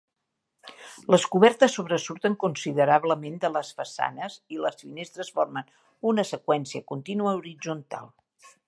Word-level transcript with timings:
Les 1.15 1.25
cobertes 1.35 1.75
sobresurten 1.79 2.37
considerablement 2.45 3.37
de 3.45 3.53
les 3.59 3.69
façanes 3.83 4.41
i 4.57 4.61
les 4.65 4.83
finestres 4.83 5.33
formen 5.37 5.71
una 6.15 6.27
seqüència 6.35 6.87
contínua 6.95 7.41
horitzontal. 7.43 8.15